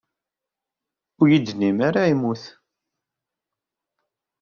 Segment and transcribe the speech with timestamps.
[1.19, 2.43] Ur iyi-d-ttinimt ara yemmut.